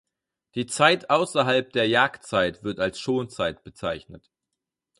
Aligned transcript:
Die 0.55 0.65
Zeit 0.65 1.11
außerhalb 1.11 1.71
der 1.73 1.87
Jagdzeit 1.87 2.63
wird 2.63 2.79
als 2.79 2.99
Schonzeit 2.99 3.63
bezeichnet. 3.63 4.31